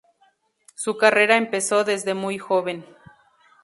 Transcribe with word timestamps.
Su 0.73 0.97
carrera 0.97 1.37
empezó 1.37 1.83
desde 1.83 2.15
muy 2.15 2.39
joven. 2.39 2.83